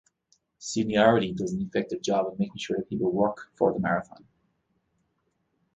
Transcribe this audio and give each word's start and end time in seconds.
Seniority 0.57 1.31
does 1.31 1.53
an 1.53 1.61
effective 1.61 2.01
job 2.01 2.25
in 2.31 2.35
making 2.39 2.57
sure 2.57 2.75
that 2.75 2.89
people 2.89 3.11
work 3.11 3.51
for 3.53 3.71
the 3.71 3.77
"marathon". 3.79 4.25